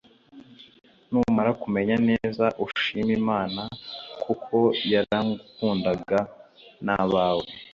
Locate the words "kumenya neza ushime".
1.61-3.11